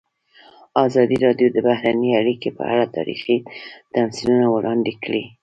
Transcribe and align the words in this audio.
ازادي 0.85 1.17
راډیو 1.25 1.47
د 1.53 1.57
بهرنۍ 1.67 2.11
اړیکې 2.21 2.49
په 2.57 2.63
اړه 2.73 2.85
تاریخي 2.97 3.37
تمثیلونه 3.95 4.45
وړاندې 4.49 4.93
کړي. 5.03 5.23